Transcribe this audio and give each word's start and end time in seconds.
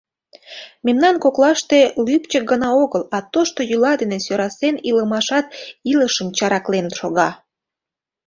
Мемнан 0.85 1.15
коклаште 1.23 1.79
лӱпчык 2.05 2.43
гына 2.51 2.69
огыл, 2.83 3.03
а 3.15 3.17
тошто 3.33 3.59
йӱла 3.69 3.93
дене 4.01 4.17
сӧрасен 4.25 4.75
илымашат 4.89 5.45
илышым 5.91 6.27
чараклен 6.37 6.87
шога. 6.97 7.29